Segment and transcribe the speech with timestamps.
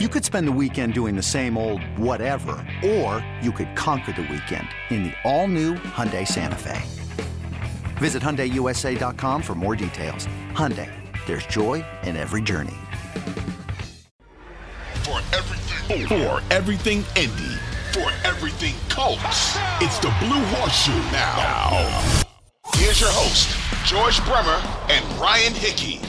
[0.00, 4.22] You could spend the weekend doing the same old whatever, or you could conquer the
[4.22, 6.82] weekend in the all-new Hyundai Santa Fe.
[7.98, 10.26] Visit HyundaiUSA.com for more details.
[10.50, 10.90] Hyundai,
[11.26, 12.74] there's joy in every journey.
[15.04, 17.54] For everything, for everything Indy,
[17.92, 21.70] for everything Colts, it's the Blue Horseshoe now.
[21.70, 22.24] now.
[22.72, 23.56] Here's your host,
[23.86, 26.00] George Bremer and Ryan Hickey.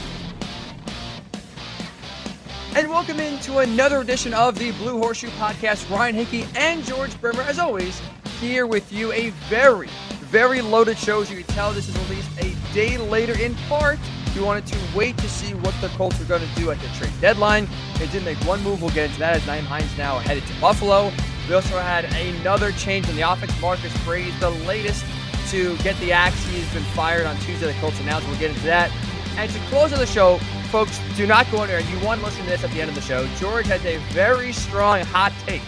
[2.76, 5.88] And welcome into another edition of the Blue Horseshoe Podcast.
[5.88, 7.98] Ryan Hickey and George Bremer, as always,
[8.38, 9.12] here with you.
[9.12, 9.88] A very,
[10.24, 11.22] very loaded show.
[11.22, 13.98] As you can tell, this is released a day later in part.
[14.34, 16.88] We wanted to wait to see what the Colts were going to do at the
[16.88, 17.66] trade deadline.
[17.98, 18.82] They did make one move.
[18.82, 21.10] We'll get into that as Nyheim Hines now headed to Buffalo.
[21.48, 23.58] We also had another change in the offense.
[23.58, 25.02] Marcus Brady, the latest
[25.48, 26.44] to get the axe.
[26.48, 27.72] He's been fired on Tuesday.
[27.72, 28.28] The Colts announced.
[28.28, 28.90] We'll get into that.
[29.38, 30.38] And to close of the show,
[30.70, 31.80] folks, do not go anywhere.
[31.80, 33.26] You want to listen to this at the end of the show.
[33.36, 35.60] George has a very strong hot take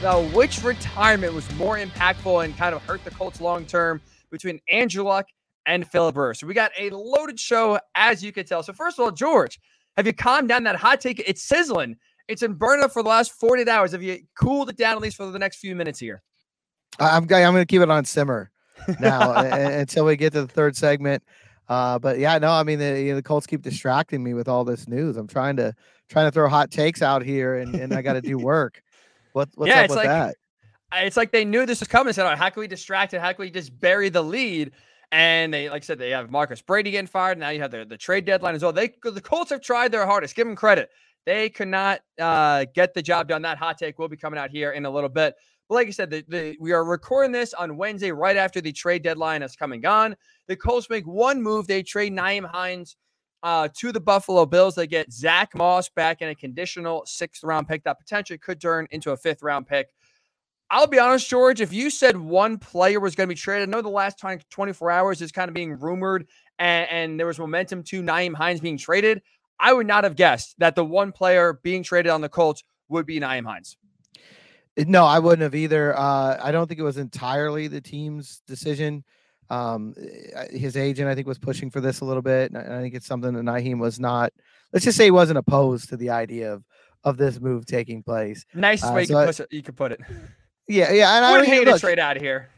[0.00, 4.00] about which retirement was more impactful and kind of hurt the Colts long term
[4.30, 5.28] between Andrew Luck
[5.66, 6.40] and Philip Rivers.
[6.40, 8.64] So we got a loaded show, as you can tell.
[8.64, 9.60] So first of all, George,
[9.96, 11.20] have you calmed down that hot take?
[11.20, 11.96] It's sizzling.
[12.26, 13.92] It's been burning up for the last 48 hours.
[13.92, 16.22] Have you cooled it down at least for the next few minutes here?
[16.98, 18.50] I'm I'm going to keep it on simmer
[18.98, 21.22] now until we get to the third segment.
[21.68, 24.48] Uh, but yeah, no, I mean the you know, the Colts keep distracting me with
[24.48, 25.16] all this news.
[25.16, 25.74] I'm trying to
[26.08, 28.82] trying to throw hot takes out here, and, and I got to do work.
[29.32, 30.36] What what's yeah, up with like, that?
[30.94, 32.12] It's like they knew this was coming.
[32.12, 33.20] Said, "How can we distract it?
[33.20, 34.72] How can we just bury the lead?"
[35.12, 37.38] And they, like I said, they have Marcus Brady getting fired.
[37.38, 38.72] Now you have the, the trade deadline as well.
[38.72, 40.36] They the Colts have tried their hardest.
[40.36, 40.90] Give them credit.
[41.24, 43.42] They could not uh, get the job done.
[43.42, 45.34] That hot take will be coming out here in a little bit.
[45.68, 49.02] Like I said, the, the, we are recording this on Wednesday, right after the trade
[49.02, 50.16] deadline has come and gone.
[50.46, 51.66] The Colts make one move.
[51.66, 52.96] They trade Nyheim Hines
[53.42, 54.76] uh, to the Buffalo Bills.
[54.76, 58.86] They get Zach Moss back in a conditional sixth round pick that potentially could turn
[58.90, 59.88] into a fifth round pick.
[60.70, 63.70] I'll be honest, George, if you said one player was going to be traded, I
[63.70, 66.26] know the last time 24 hours is kind of being rumored
[66.58, 69.22] and, and there was momentum to Nyheim Hines being traded.
[69.60, 73.06] I would not have guessed that the one player being traded on the Colts would
[73.06, 73.76] be Nyheim Hines.
[74.76, 75.96] No, I wouldn't have either.
[75.96, 79.04] Uh, I don't think it was entirely the team's decision.
[79.48, 79.94] Um,
[80.50, 83.06] his agent, I think, was pushing for this a little bit, and I think it's
[83.06, 84.32] something that Nyheim was not.
[84.72, 86.64] Let's just say he wasn't opposed to the idea of
[87.04, 88.44] of this move taking place.
[88.52, 90.00] Nice uh, way you, so could it, you could put it.
[90.68, 92.50] Yeah, yeah, and I would hate to trade out of here.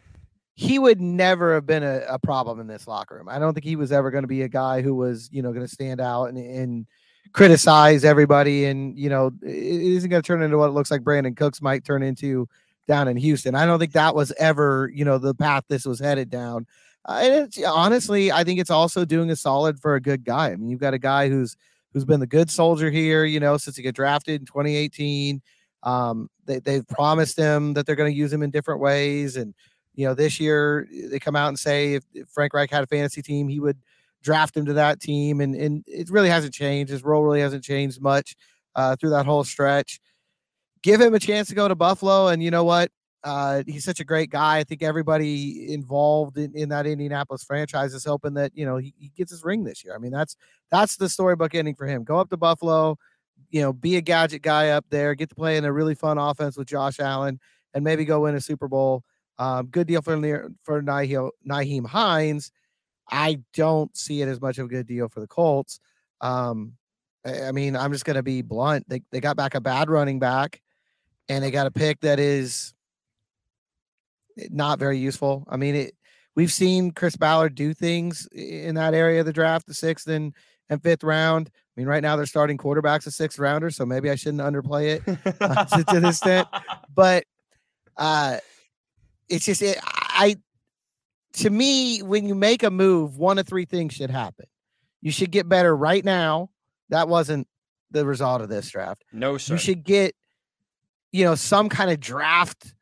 [0.54, 3.28] He would never have been a, a problem in this locker room.
[3.28, 5.52] I don't think he was ever going to be a guy who was, you know,
[5.52, 6.86] going to stand out and, and
[7.32, 11.02] criticize everybody and you know it isn't going to turn into what it looks like
[11.02, 12.48] Brandin Cooks might turn into
[12.86, 13.54] down in Houston.
[13.54, 16.66] I don't think that was ever you know the path this was headed down.
[17.04, 20.50] Uh, and it's honestly, I think it's also doing a solid for a good guy.
[20.50, 21.56] I mean, you've got a guy who's
[21.92, 25.40] who's been the good soldier here, you know, since he got drafted in 2018.
[25.84, 29.54] Um, they they've promised him that they're going to use him in different ways, and
[29.94, 32.86] you know, this year they come out and say if, if Frank Reich had a
[32.86, 33.78] fantasy team, he would
[34.22, 36.92] draft him to that team, and and it really hasn't changed.
[36.92, 38.36] His role really hasn't changed much
[38.74, 40.00] uh, through that whole stretch.
[40.82, 42.90] Give him a chance to go to Buffalo, and you know what?
[43.24, 44.58] Uh, he's such a great guy.
[44.58, 48.94] I think everybody involved in, in that Indianapolis franchise is hoping that you know he,
[48.98, 49.94] he gets his ring this year.
[49.94, 50.36] I mean, that's
[50.70, 52.04] that's the storybook ending for him.
[52.04, 52.96] Go up to Buffalo,
[53.50, 56.18] you know, be a gadget guy up there, get to play in a really fun
[56.18, 57.40] offense with Josh Allen,
[57.74, 59.02] and maybe go win a Super Bowl.
[59.38, 60.16] Um, good deal for
[60.62, 62.52] for Nyheim Hines.
[63.10, 65.80] I don't see it as much of a good deal for the Colts.
[66.20, 66.74] Um,
[67.24, 68.88] I, mean, I'm just going to be blunt.
[68.88, 70.60] They, they got back a bad running back
[71.28, 72.74] and they got a pick that is
[74.50, 75.44] not very useful.
[75.48, 75.94] I mean, it,
[76.36, 80.34] we've seen Chris Ballard do things in that area of the draft, the sixth and,
[80.70, 81.50] and fifth round.
[81.54, 84.96] I mean, right now they're starting quarterbacks a sixth rounder, so maybe I shouldn't underplay
[84.96, 86.48] it uh, to, to this extent.
[86.94, 87.22] But
[87.96, 88.38] uh,
[89.28, 90.36] it's just it, I
[91.34, 94.46] to me, when you make a move, one of three things should happen.
[95.00, 96.50] You should get better right now.
[96.88, 97.46] That wasn't
[97.90, 99.04] the result of this draft.
[99.12, 99.54] No, sir.
[99.54, 100.14] You should get,
[101.12, 102.74] you know, some kind of draft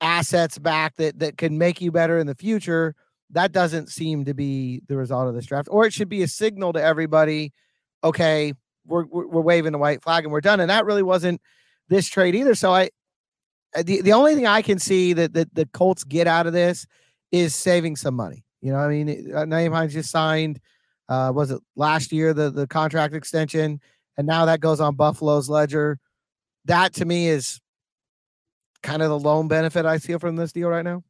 [0.00, 2.94] assets back that that can make you better in the future.
[3.30, 5.68] That doesn't seem to be the result of this draft.
[5.70, 7.52] Or it should be a signal to everybody,
[8.02, 8.52] okay,
[8.86, 10.60] we're we're, waving the white flag and we're done.
[10.60, 11.40] And that really wasn't
[11.88, 12.54] this trade either.
[12.54, 12.90] So I
[13.82, 16.86] the, the only thing I can see that, that the Colts get out of this
[17.32, 18.44] is saving some money.
[18.60, 20.60] You know, I mean, uh, Nyheim Hines just signed,
[21.08, 23.80] uh, was it last year, the, the contract extension,
[24.16, 25.98] and now that goes on Buffalo's ledger.
[26.64, 27.60] That to me is
[28.82, 31.02] kind of the lone benefit I see from this deal right now.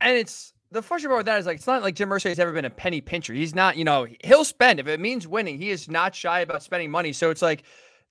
[0.00, 2.38] And it's the frustrating part with that is like it's not like Jim Irsay has
[2.38, 3.32] ever been a penny pincher.
[3.32, 5.58] He's not, you know, he'll spend if it means winning.
[5.58, 7.12] He is not shy about spending money.
[7.12, 7.64] So it's like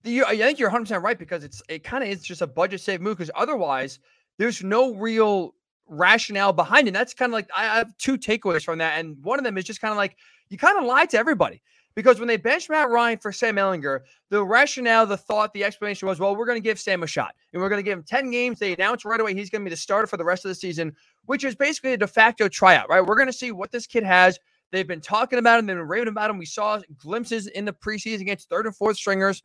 [0.04, 2.48] the, I think you're 100 percent right because it's it kind of is just a
[2.48, 4.00] budget save move because otherwise
[4.38, 5.55] there's no real
[5.88, 6.90] rationale behind it.
[6.90, 9.58] And that's kind of like I have two takeaways from that, and one of them
[9.58, 10.18] is just kind of like
[10.50, 11.62] you kind of lied to everybody
[11.96, 16.08] because when they benched Matt Ryan for Sam Ehlinger, the rationale, the thought, the explanation
[16.08, 18.04] was, well, we're going to give Sam a shot and we're going to give him
[18.04, 18.60] 10 games.
[18.60, 20.56] They announced right away he's going to be the starter for the rest of the
[20.56, 20.94] season,
[21.26, 23.04] which is basically a de facto tryout, right?
[23.04, 24.38] We're going to see what this kid has.
[24.72, 26.38] They've been talking about him, they've been raving about him.
[26.38, 29.42] We saw glimpses in the preseason against third and fourth stringers.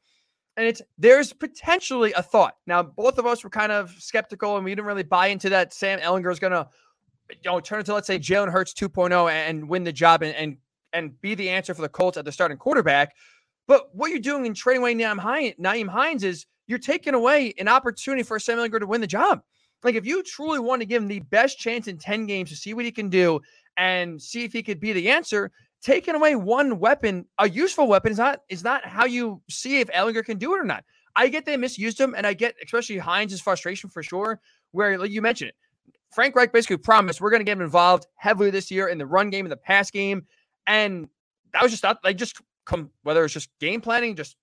[0.61, 2.55] And it's there's potentially a thought.
[2.67, 5.73] Now, both of us were kind of skeptical and we didn't really buy into that
[5.73, 6.69] Sam Ehlinger is going to
[7.31, 10.59] you know, turn into, let's say, Jalen Hurts 2.0 and win the job and, and
[10.93, 13.15] and be the answer for the Colts at the starting quarterback.
[13.69, 18.23] But what you're doing in trading away Nyheim Hines is you're taking away an opportunity
[18.23, 19.41] for Sam Ehlinger to win the job.
[19.83, 22.57] Like if you truly want to give him the best chance in 10 games to
[22.57, 23.41] see what he can do
[23.79, 28.13] and see if he could be the answer, taking away one weapon, a useful weapon,
[28.13, 30.85] is not is not how you see if Ehlinger can do it or not.
[31.17, 34.41] I get they misused him, and I get especially Hines' frustration for sure.
[34.73, 35.57] Where like you mentioned it,
[36.13, 39.07] Frank Reich basically promised we're going to get him involved heavily this year in the
[39.07, 40.27] run game and the pass game,
[40.67, 41.09] and
[41.53, 44.37] that was just not like just come whether it's just game planning, just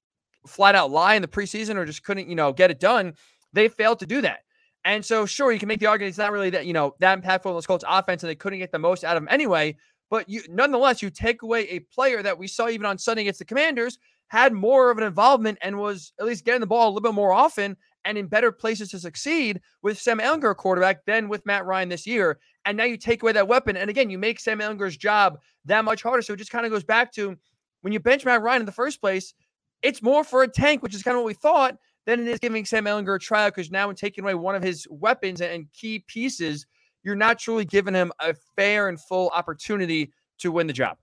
[0.45, 3.13] flat out lie in the preseason, or just couldn't you know get it done.
[3.53, 4.39] They failed to do that.
[4.85, 7.21] And so, sure, you can make the argument it's not really that you know that
[7.21, 9.75] impactful in this Colts offense, and they couldn't get the most out of him anyway.
[10.09, 13.39] But you, nonetheless, you take away a player that we saw even on Sunday against
[13.39, 13.97] the Commanders
[14.29, 17.13] had more of an involvement and was at least getting the ball a little bit
[17.13, 21.65] more often and in better places to succeed with Sam Ehlinger quarterback than with Matt
[21.65, 22.39] Ryan this year.
[22.65, 25.85] And now you take away that weapon, and again, you make Sam Ehlinger's job that
[25.85, 26.21] much harder.
[26.21, 27.37] So it just kind of goes back to
[27.81, 29.33] when you bench Matt Ryan in the first place,
[29.81, 32.39] it's more for a tank, which is kind of what we thought than it is
[32.39, 35.71] giving Sam Ehlinger a trial because now, when taking away one of his weapons and
[35.73, 36.65] key pieces,
[37.07, 40.97] you're not truly giving him a fair and full opportunity to win the job.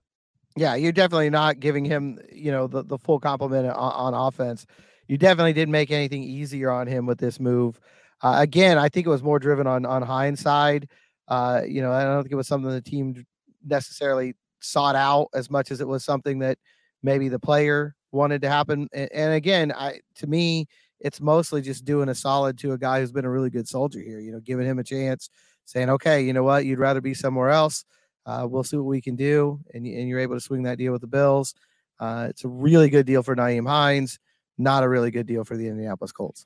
[0.55, 4.67] Yeah, you're definitely not giving him, you know, the, the full complement on, on offense.
[5.07, 7.79] You definitely didn't make anything easier on him with this move.
[8.21, 10.89] Uh, again, I think it was more driven on on hindsight.
[11.27, 13.25] Uh, you know, I don't think it was something the team
[13.65, 16.59] necessarily sought out as much as it was something that
[17.01, 18.87] maybe the player wanted to happen.
[18.93, 20.67] And, and again, I to me,
[20.99, 23.99] it's mostly just doing a solid to a guy who's been a really good soldier
[23.99, 25.29] here, you know, giving him a chance,
[25.65, 27.85] saying, okay, you know what, you'd rather be somewhere else.
[28.25, 29.59] Uh, we'll see what we can do.
[29.73, 31.53] And, and you're able to swing that deal with the Bills.
[31.99, 34.19] Uh, it's a really good deal for Nyheim Hines,
[34.57, 36.45] not a really good deal for the Indianapolis Colts.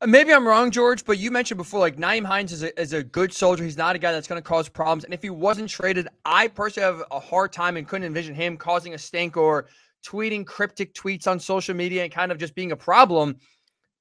[0.00, 2.92] Uh, maybe I'm wrong, George, but you mentioned before, like Nyheim Hines is a, is
[2.92, 3.64] a good soldier.
[3.64, 5.04] He's not a guy that's going to cause problems.
[5.04, 8.56] And if he wasn't traded, I personally have a hard time and couldn't envision him
[8.56, 9.66] causing a stink or
[10.04, 13.36] tweeting cryptic tweets on social media and kind of just being a problem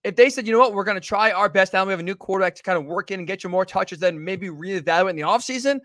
[0.04, 2.00] if they said, you know what, we're going to try our best now, we have
[2.00, 4.48] a new quarterback to kind of work in and get you more touches, then maybe
[4.48, 5.80] reevaluate in the offseason,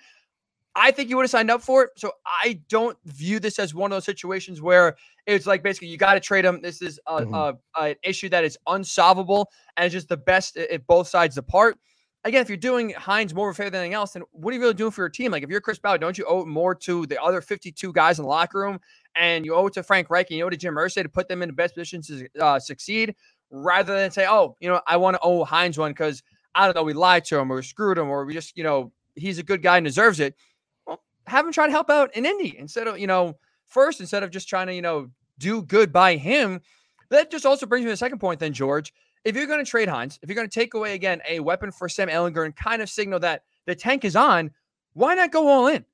[0.77, 1.91] I think you would have signed up for it.
[1.97, 4.97] So I don't view this as one of those situations where
[5.27, 6.61] it's like basically you got to trade him.
[6.61, 7.35] This is a, mm-hmm.
[7.35, 11.39] a, a, an issue that is unsolvable and it's just the best if both sides
[11.39, 11.79] apart.
[12.27, 14.55] Again, if you're doing Hines more of a favor than anything else, then what are
[14.55, 15.31] you really doing for your team?
[15.31, 18.19] Like if you're Chris Ballard, don't you owe it more to the other 52 guys
[18.19, 18.81] in the locker room
[19.15, 21.09] and you owe it to Frank Reich and you owe it to Jim Irsay to
[21.09, 23.15] put them in the best positions to uh, succeed?
[23.51, 26.23] Rather than say, oh, you know, I want to owe Hines one because
[26.55, 28.93] I don't know, we lied to him or screwed him or we just, you know,
[29.15, 30.35] he's a good guy and deserves it.
[30.87, 33.37] Well, have him try to help out in Indy instead of, you know,
[33.67, 36.61] first, instead of just trying to, you know, do good by him.
[37.11, 38.93] That just also brings me to the second point, then, George.
[39.25, 41.73] If you're going to trade Hines, if you're going to take away again a weapon
[41.73, 44.51] for Sam Ehlinger and kind of signal that the tank is on,
[44.93, 45.85] why not go all in?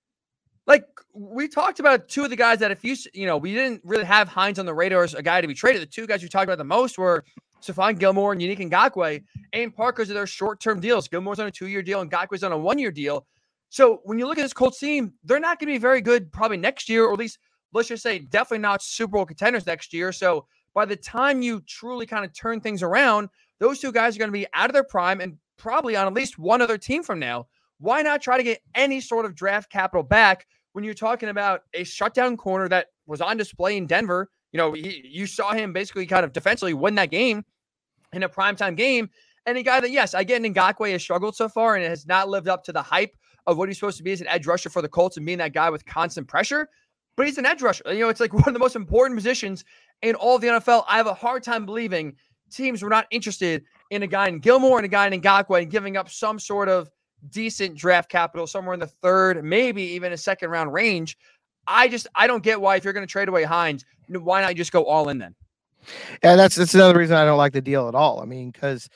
[0.67, 3.83] Like we talked about two of the guys that if you you know we didn't
[3.85, 5.83] really have Hines on the radar as a guy to be traded.
[5.83, 7.25] The two guys we talked about the most were
[7.63, 9.23] Stephon Gilmore and Yannick Ngakoue.
[9.53, 11.09] And Parker's are their short-term deals.
[11.09, 13.27] Gilmore's on a two-year deal and Ngakoue's on a one-year deal.
[13.69, 16.33] So when you look at this Colts team, they're not going to be very good
[16.33, 17.39] probably next year, or at least
[17.73, 20.13] let's just say definitely not Super Bowl contenders next year.
[20.13, 24.19] So by the time you truly kind of turn things around, those two guys are
[24.19, 27.03] going to be out of their prime and probably on at least one other team
[27.03, 27.47] from now.
[27.79, 31.63] Why not try to get any sort of draft capital back when you're talking about
[31.75, 35.73] a shutdown corner that was on display in Denver you know, he, you saw him
[35.73, 37.45] basically kind of defensively win that game
[38.13, 39.11] in a primetime game.
[39.47, 42.29] And a guy that, yes, again, Ngakoue has struggled so far and it has not
[42.29, 44.69] lived up to the hype of what he's supposed to be as an edge rusher
[44.69, 46.69] for the Colts and being that guy with constant pressure.
[47.17, 47.85] But he's an edge rusher.
[47.87, 49.65] You know, it's like one of the most important positions
[50.03, 50.85] in all of the NFL.
[50.89, 52.17] I have a hard time believing
[52.51, 55.71] teams were not interested in a guy in Gilmore and a guy in Ngakoue and
[55.71, 56.91] giving up some sort of
[57.29, 61.19] decent draft capital somewhere in the third, maybe even a second round range.
[61.67, 64.55] I just I don't get why if you're going to trade away Hines, why not
[64.57, 65.35] just go all in then?
[66.23, 68.21] Yeah, that's that's another reason I don't like the deal at all.
[68.21, 68.89] I mean, because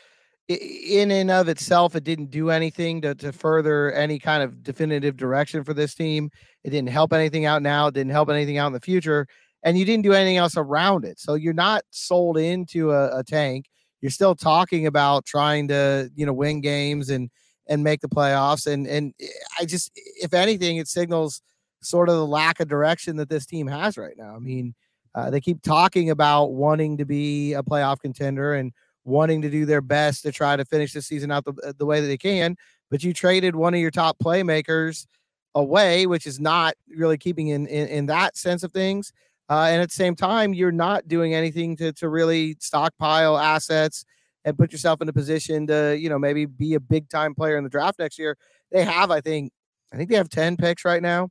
[0.48, 5.16] in and of itself, it didn't do anything to, to further any kind of definitive
[5.16, 6.30] direction for this team.
[6.64, 7.86] It didn't help anything out now.
[7.86, 9.26] It didn't help anything out in the future.
[9.64, 11.18] and you didn't do anything else around it.
[11.18, 13.66] So you're not sold into a, a tank.
[14.02, 17.30] You're still talking about trying to, you know, win games and
[17.66, 18.66] and make the playoffs.
[18.66, 19.26] And and eh,
[19.60, 21.42] I just, if anything, it signals
[21.80, 24.34] sort of the lack of direction that this team has right now.
[24.34, 24.74] I mean,
[25.14, 28.72] uh, they keep talking about wanting to be a playoff contender and
[29.04, 32.00] wanting to do their best to try to finish the season out the, the way
[32.00, 32.56] that they can.
[32.90, 35.06] But you traded one of your top playmakers
[35.54, 39.12] away, which is not really keeping in in, in that sense of things.
[39.50, 44.04] Uh, and at the same time, you're not doing anything to to really stockpile assets
[44.44, 47.56] and put yourself in a position to you know maybe be a big time player
[47.56, 48.36] in the draft next year.
[48.70, 49.52] They have, I think,
[49.92, 51.30] I think they have ten picks right now.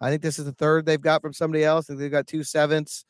[0.00, 1.86] I think this is the third they've got from somebody else.
[1.86, 3.04] they've got two sevenths,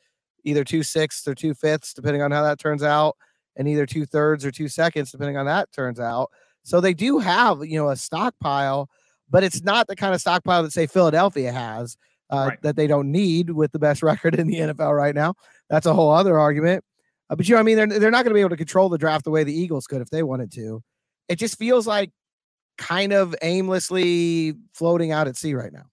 [0.45, 3.17] either two sixths or two fifths, depending on how that turns out,
[3.57, 6.31] and either two thirds or two seconds, depending on that turns out.
[6.63, 8.89] So they do have, you know, a stockpile,
[9.31, 11.97] but it's not the kind of stockpile that say Philadelphia has
[12.31, 12.63] uh, right.
[12.63, 15.35] that they don't need with the best record in the NFL right now.
[15.69, 16.85] That's a whole other argument.
[17.31, 18.89] Uh, but you know, I mean, they're they're not going to be able to control
[18.89, 20.83] the draft the way the Eagles could if they wanted to.
[21.29, 22.11] It just feels like
[22.79, 25.87] kind of aimlessly floating out at sea right now.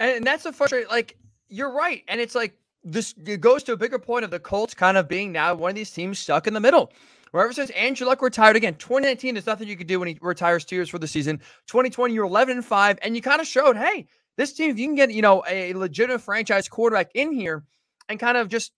[0.00, 0.88] And that's a frustrating.
[0.88, 1.16] Like
[1.48, 3.14] you're right, and it's like this.
[3.24, 5.76] It goes to a bigger point of the Colts kind of being now one of
[5.76, 6.92] these teams stuck in the middle.
[7.32, 10.18] Where ever since Andrew Luck retired again, 2019 there's nothing you could do when he
[10.22, 11.38] retires two years for the season.
[11.66, 14.06] 2020 you're 11 and five, and you kind of showed, hey,
[14.36, 17.64] this team if you can get you know a legitimate franchise quarterback in here
[18.08, 18.72] and kind of just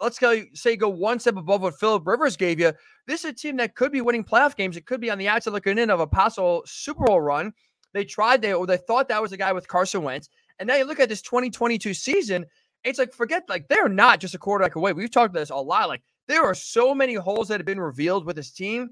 [0.00, 2.72] let's go say go one step above what Philip Rivers gave you.
[3.06, 4.76] This is a team that could be winning playoff games.
[4.76, 7.52] It could be on the outside looking in of a possible Super Bowl run.
[7.92, 10.28] They tried they or they thought that was a guy with Carson Wentz.
[10.58, 12.44] And now you look at this 2022 season,
[12.82, 14.92] it's like forget like they're not just a quarterback away.
[14.92, 15.88] We've talked about this a lot.
[15.88, 18.90] Like there are so many holes that have been revealed with this team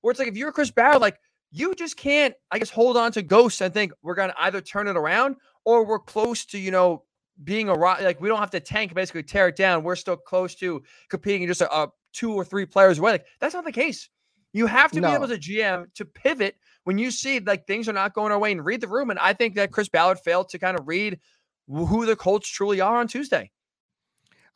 [0.00, 1.18] where it's like if you're Chris Ballard, like
[1.50, 4.88] you just can't, I guess, hold on to ghosts and think we're gonna either turn
[4.88, 7.04] it around or we're close to, you know,
[7.42, 9.82] being a rock, like we don't have to tank basically tear it down.
[9.82, 13.12] We're still close to competing just a, a two or three players away.
[13.12, 14.08] Like that's not the case.
[14.52, 15.08] You have to no.
[15.08, 18.38] be able to GM to pivot when you see like things are not going our
[18.38, 19.10] way and read the room.
[19.10, 21.18] And I think that Chris Ballard failed to kind of read
[21.66, 23.50] who the Colts truly are on Tuesday.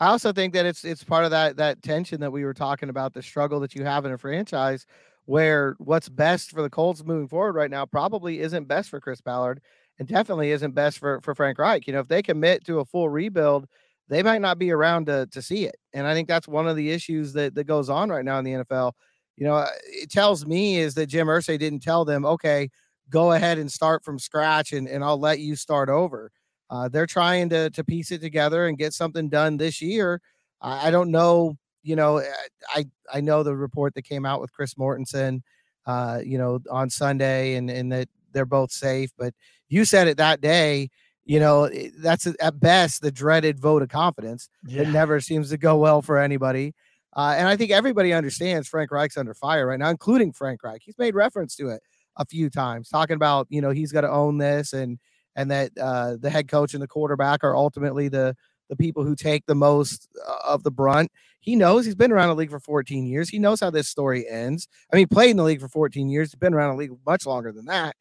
[0.00, 2.88] I also think that it's it's part of that that tension that we were talking
[2.88, 4.87] about, the struggle that you have in a franchise
[5.25, 9.20] where what's best for the Colts moving forward right now probably isn't best for Chris
[9.20, 9.61] Ballard
[9.99, 11.87] and definitely isn't best for for Frank Reich.
[11.87, 13.67] You know, if they commit to a full rebuild,
[14.09, 15.76] they might not be around to to see it.
[15.93, 18.45] And I think that's one of the issues that that goes on right now in
[18.45, 18.93] the NFL
[19.38, 22.69] you know, it tells me is that Jim Irsay didn't tell them, okay,
[23.09, 26.33] go ahead and start from scratch and, and I'll let you start over.
[26.69, 30.21] Uh, they're trying to, to piece it together and get something done this year.
[30.61, 32.28] I, I don't know, you know, eh,
[32.69, 35.43] I, I know the report that came out with Chris Mortensen,
[35.87, 39.35] uh, you know, on Sunday and, and that they're both safe, but
[39.68, 40.90] you said it that day,
[41.25, 41.68] you know,
[41.99, 44.49] that's at best the dreaded vote of confidence.
[44.66, 44.82] Yeah.
[44.82, 46.75] It never seems to go well for anybody.
[47.14, 50.82] Uh, and I think everybody understands Frank Reich's under fire right now, including Frank Reich.
[50.85, 51.82] He's made reference to it
[52.16, 54.99] a few times, talking about you know he's got to own this and
[55.37, 58.35] and that uh, the head coach and the quarterback are ultimately the
[58.68, 61.11] the people who take the most uh, of the brunt.
[61.40, 63.28] He knows he's been around the league for 14 years.
[63.28, 64.68] He knows how this story ends.
[64.92, 66.30] I mean, played in the league for 14 years.
[66.30, 67.97] He's been around the league much longer than that.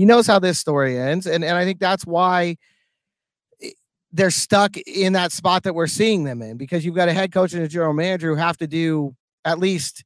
[0.00, 2.56] He knows how this story ends, and and I think that's why
[3.62, 3.68] eh,
[4.12, 7.32] they're stuck in that spot that we're seeing them in because you've got a head
[7.32, 9.14] coach and a general manager who have to do
[9.44, 10.02] at least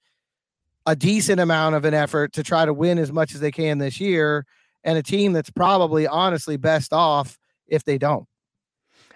[0.84, 3.78] a decent amount of an effort to try to win as much as they can
[3.78, 4.44] this year
[4.82, 8.26] and a team that's probably honestly best off if they don't.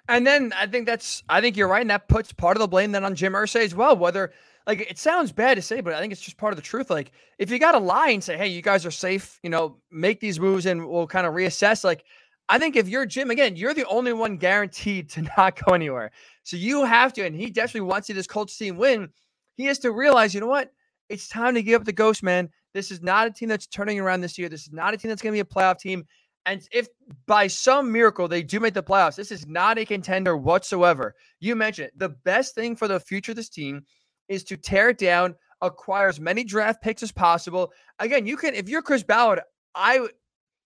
[0.09, 2.69] And then I think that's I think you're right, and that puts part of the
[2.69, 3.97] blame then on Jim Irsay as well.
[3.97, 4.31] Whether
[4.69, 6.91] like it sounds bad to say, but I think it's just part of the truth.
[6.91, 9.79] Like if you got to lie and say, "Hey, you guys are safe," you know,
[9.91, 11.83] make these moves and we'll kind of reassess.
[11.83, 12.05] Like
[12.51, 16.11] I think if you're Jim, again, you're the only one guaranteed to not go anywhere.
[16.43, 19.09] So you have to, and he definitely wants to see this Colts team win.
[19.57, 20.71] He has to realize, you know what?
[21.09, 22.51] It's time to give up the ghost, man.
[22.75, 24.51] This is not a team that's turning around this year.
[24.51, 26.05] This is not a team that's going to be a playoff team.
[26.45, 26.89] And if
[27.27, 31.15] by some miracle they do make the playoffs, this is not a contender whatsoever.
[31.41, 31.99] You mentioned it.
[31.99, 33.85] The best thing for the future of this team
[34.29, 37.73] is to tear it down, acquire as many draft picks as possible.
[37.99, 39.41] Again, you can, if you're Chris Ballard,
[39.75, 40.09] I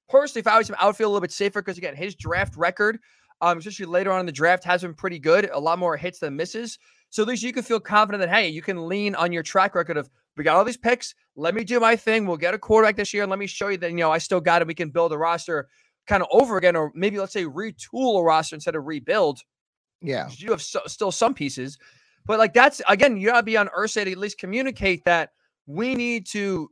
[0.09, 2.15] personally, if I was him, I would feel a little bit safer because again, his
[2.15, 2.99] draft record,
[3.41, 5.51] um, especially later on in the draft, has been pretty good.
[5.53, 6.79] A lot more hits than misses.
[7.11, 9.75] So at least you can feel confident that hey, you can lean on your track
[9.75, 11.15] record of we got all these picks.
[11.37, 12.27] Let me do my thing.
[12.27, 14.19] We'll get a quarterback this year, and let me show you that you know I
[14.19, 14.69] still got it.
[14.69, 15.69] We can build a roster
[16.07, 19.41] kind of over again, or maybe let's say retool a roster instead of rebuild.
[20.01, 21.79] Yeah, you have so, still some pieces,
[22.27, 25.31] but like that's again, you gotta be on Irsay to at least communicate that
[25.67, 26.71] we need to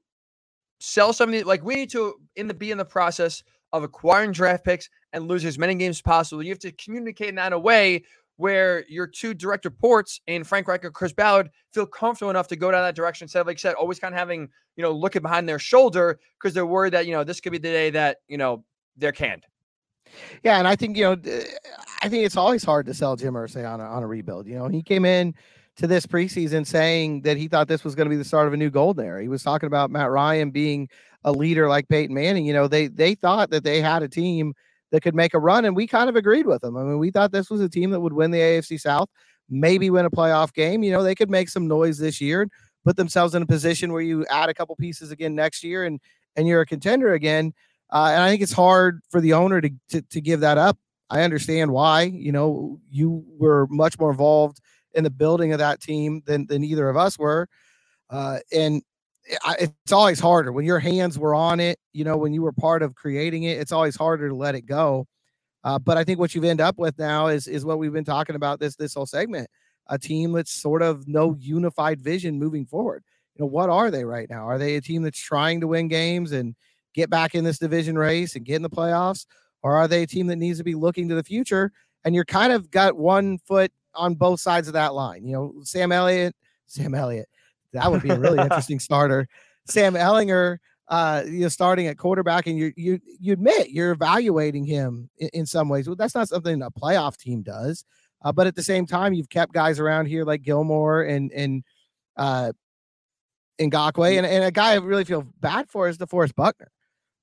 [0.80, 1.45] sell some of these.
[1.45, 3.42] Like we need to in the be in the process
[3.73, 6.42] of acquiring draft picks and lose as many games as possible.
[6.42, 8.04] You have to communicate in that a way
[8.37, 12.57] where your two direct reports in Frank Reich and Chris Ballard feel comfortable enough to
[12.57, 14.92] go down that direction instead of, like I said, always kind of having, you know,
[14.92, 17.90] looking behind their shoulder because they're worried that, you know, this could be the day
[17.90, 18.64] that, you know,
[18.97, 19.45] they're canned.
[20.42, 21.12] Yeah, and I think you know,
[22.02, 24.46] I think it's always hard to sell Jim Irsay on a, on a rebuild.
[24.46, 25.34] You know, he came in
[25.76, 28.52] to this preseason saying that he thought this was going to be the start of
[28.52, 29.22] a new golden era.
[29.22, 30.88] He was talking about Matt Ryan being
[31.24, 32.46] a leader like Peyton Manning.
[32.46, 34.54] You know, they they thought that they had a team
[34.90, 36.76] that could make a run, and we kind of agreed with them.
[36.76, 39.08] I mean, we thought this was a team that would win the AFC South,
[39.48, 40.82] maybe win a playoff game.
[40.82, 42.48] You know, they could make some noise this year,
[42.84, 46.00] put themselves in a position where you add a couple pieces again next year, and
[46.36, 47.52] and you're a contender again.
[47.92, 50.78] Uh, and I think it's hard for the owner to, to to give that up.
[51.11, 52.02] I understand why.
[52.02, 54.61] You know, you were much more involved
[54.94, 57.49] in the building of that team than than either of us were,
[58.11, 58.82] uh, and
[59.59, 61.78] it's always harder when your hands were on it.
[61.92, 64.62] You know, when you were part of creating it, it's always harder to let it
[64.66, 65.06] go.
[65.62, 68.04] Uh, but I think what you've end up with now is is what we've been
[68.04, 69.49] talking about this this whole segment.
[69.88, 73.02] A team that's sort of no unified vision moving forward.
[73.35, 74.49] You know, what are they right now?
[74.49, 76.54] Are they a team that's trying to win games and
[76.94, 79.26] get back in this division race and get in the playoffs?
[79.62, 81.73] Or are they a team that needs to be looking to the future?
[82.04, 85.25] And you're kind of got one foot on both sides of that line.
[85.25, 86.35] You know, Sam Elliott,
[86.66, 87.28] Sam Elliott,
[87.73, 89.28] that would be a really interesting starter.
[89.66, 94.64] Sam Ehlinger, uh, you know, starting at quarterback, and you you you admit you're evaluating
[94.64, 95.87] him in, in some ways.
[95.87, 97.85] Well, that's not something a playoff team does.
[98.23, 101.62] Uh, but at the same time, you've kept guys around here like Gilmore and and
[102.16, 102.52] uh,
[103.61, 106.73] Ngakoue, and, and a guy I really feel bad for is DeForest Buckner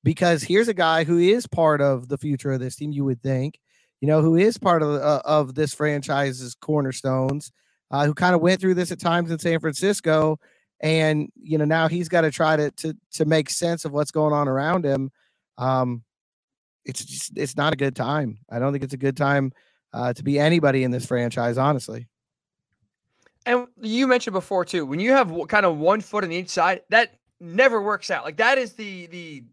[0.03, 2.91] because here's a guy who is part of the future of this team.
[2.91, 3.59] You would think,
[4.01, 7.51] you know, who is part of uh, of this franchise's cornerstones,
[7.91, 10.39] uh, who kind of went through this at times in San Francisco,
[10.79, 14.11] and you know now he's got to try to to to make sense of what's
[14.11, 15.11] going on around him.
[15.57, 16.03] Um,
[16.85, 18.39] it's just it's not a good time.
[18.49, 19.51] I don't think it's a good time
[19.93, 22.07] uh, to be anybody in this franchise, honestly.
[23.45, 26.81] And you mentioned before too, when you have kind of one foot on each side,
[26.89, 28.25] that never works out.
[28.25, 29.43] Like that is the the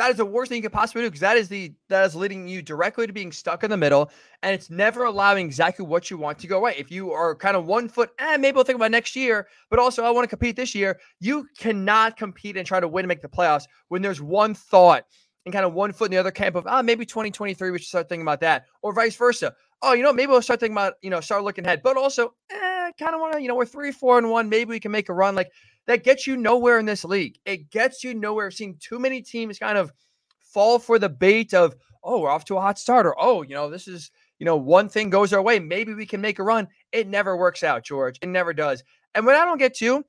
[0.00, 2.16] that is the worst thing you could possibly do because that is the that is
[2.16, 4.10] leading you directly to being stuck in the middle,
[4.42, 6.74] and it's never allowing exactly what you want to go away.
[6.78, 9.78] If you are kind of one foot, eh, maybe we'll think about next year, but
[9.78, 10.98] also I want to compete this year.
[11.20, 15.04] You cannot compete and try to win and make the playoffs when there's one thought
[15.44, 17.86] and kind of one foot in the other camp of ah maybe 2023 we should
[17.86, 19.54] start thinking about that, or vice versa.
[19.82, 22.34] Oh, you know maybe we'll start thinking about you know start looking ahead, but also
[22.50, 24.92] eh, kind of want to you know we're three four and one maybe we can
[24.92, 25.50] make a run like
[25.86, 27.38] that gets you nowhere in this league.
[27.44, 28.46] It gets you nowhere.
[28.46, 29.92] I've seen too many teams kind of
[30.40, 33.54] fall for the bait of, oh, we're off to a hot start, or oh, you
[33.54, 35.58] know, this is, you know, one thing goes our way.
[35.58, 36.68] Maybe we can make a run.
[36.92, 38.18] It never works out, George.
[38.22, 38.82] It never does.
[39.14, 40.04] And what I don't get to,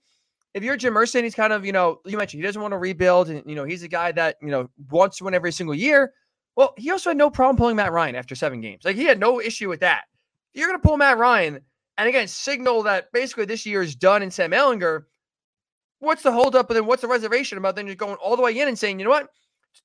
[0.53, 2.77] if you're Jim Irsay, he's kind of, you know, you mentioned he doesn't want to
[2.77, 5.75] rebuild, and you know, he's a guy that, you know, wants to win every single
[5.75, 6.13] year.
[6.55, 8.83] Well, he also had no problem pulling Matt Ryan after seven games.
[8.83, 10.03] Like he had no issue with that.
[10.53, 11.61] You're going to pull Matt Ryan
[11.97, 15.03] and again signal that basically this year is done in Sam Ehlinger,
[15.99, 18.59] what's the holdup and then what's the reservation about then you're going all the way
[18.59, 19.29] in and saying, you know what,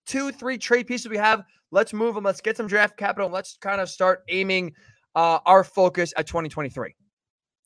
[0.07, 3.35] two, three trade pieces we have, let's move them, let's get some draft capital, And
[3.35, 4.73] let's kind of start aiming
[5.15, 6.95] uh, our focus at 2023.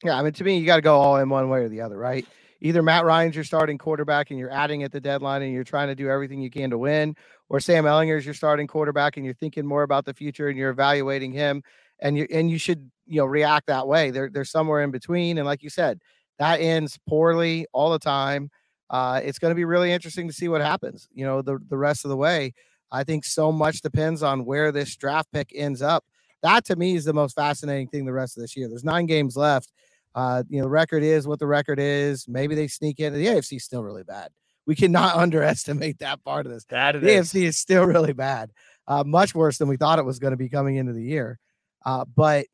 [0.03, 1.81] Yeah, I mean, to me, you got to go all in one way or the
[1.81, 2.27] other, right?
[2.63, 5.89] Either Matt Ryan's your starting quarterback and you're adding at the deadline and you're trying
[5.89, 7.15] to do everything you can to win,
[7.51, 10.57] or Sam Ehlinger is your starting quarterback and you're thinking more about the future and
[10.57, 11.63] you're evaluating him,
[12.01, 14.11] and you and you should you know react that way.
[14.11, 16.01] There, there's somewhere in between, and like you said,
[16.39, 18.51] that ends poorly all the time.
[18.89, 21.09] Uh, it's going to be really interesting to see what happens.
[21.13, 22.55] You know, the the rest of the way.
[22.93, 26.05] I think so much depends on where this draft pick ends up.
[26.43, 28.69] That to me is the most fascinating thing the rest of this year.
[28.69, 29.73] There's nine games left.
[30.15, 32.27] Uh, you know, the record is what the record is.
[32.27, 33.13] Maybe they sneak in.
[33.13, 34.31] The AFC is still really bad.
[34.71, 36.65] We cannot underestimate that part of this.
[36.67, 37.33] That the is.
[37.33, 38.53] AFC is still really bad.
[38.87, 41.41] Uh, much worse than we thought it was going to be coming into the year.
[41.85, 42.47] Uh, but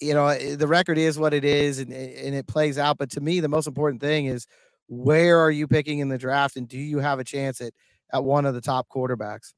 [0.00, 2.98] you know, eh, the record is what it is and, eh, and it plays out.
[2.98, 4.46] But to me, the most important thing is
[4.86, 7.72] where are you picking in the draft and do you have a chance at,
[8.12, 9.54] at one of the top quarterbacks?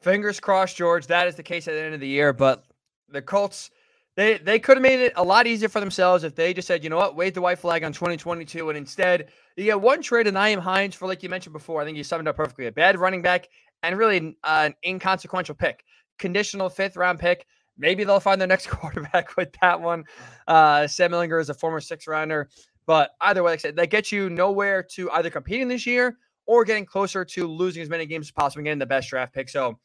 [0.00, 1.08] Fingers crossed, George.
[1.08, 2.32] That is the case at the end of the year.
[2.32, 2.64] But
[3.10, 3.70] the Colts,
[4.16, 6.82] they they could have made it a lot easier for themselves if they just said,
[6.82, 8.68] you know what, wave the white flag on 2022.
[8.68, 11.84] And instead, you get one trade of Nyheim Hines for, like you mentioned before, I
[11.84, 13.48] think you summed up perfectly a bad running back
[13.82, 15.84] and really uh, an inconsequential pick.
[16.18, 17.46] Conditional fifth round pick
[17.78, 20.04] Maybe they'll find their next quarterback with that one.
[20.46, 22.48] Uh, Sam Ehlinger is a former six rounder.
[22.86, 26.16] But either way, like I said, that gets you nowhere to either competing this year
[26.46, 29.34] or getting closer to losing as many games as possible and getting the best draft
[29.34, 29.48] pick.
[29.48, 29.78] So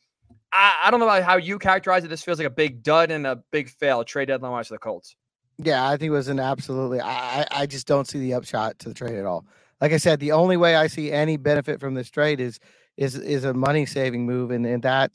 [0.54, 2.10] I, I don't know about how you characterize it.
[2.10, 4.80] This feels like a big dud and a big fail trade deadline wise for the
[4.80, 5.15] Colts.
[5.58, 7.00] Yeah, I think it was an absolutely.
[7.02, 9.46] I I just don't see the upshot to the trade at all.
[9.80, 12.60] Like I said, the only way I see any benefit from this trade is
[12.98, 15.12] is is a money saving move, and and that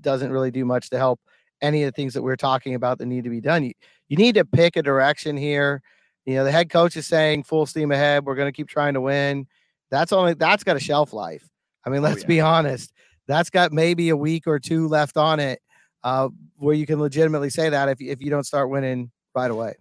[0.00, 1.20] doesn't really do much to help
[1.60, 3.64] any of the things that we're talking about that need to be done.
[3.64, 3.72] You,
[4.08, 5.82] you need to pick a direction here.
[6.24, 8.24] You know, the head coach is saying full steam ahead.
[8.24, 9.46] We're going to keep trying to win.
[9.90, 11.46] That's only that's got a shelf life.
[11.84, 12.28] I mean, Oh, let's yeah.
[12.28, 12.92] be honest.
[13.30, 15.60] That's got maybe a week or two left on it,
[16.02, 19.74] uh, where you can legitimately say that if if you don't start winning right away.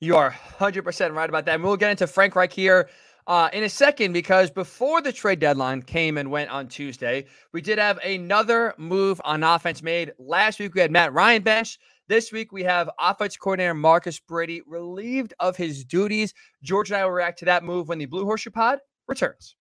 [0.00, 1.56] You are 100% right about that.
[1.56, 2.88] And we'll get into Frank Reich here
[3.26, 7.60] uh, in a second because before the trade deadline came and went on Tuesday, we
[7.60, 10.12] did have another move on offense made.
[10.18, 11.80] Last week, we had Matt Ryan bench.
[12.06, 16.32] This week, we have offense coordinator Marcus Brady relieved of his duties.
[16.62, 19.56] George and I will react to that move when the Blue Horseshoe Pod returns.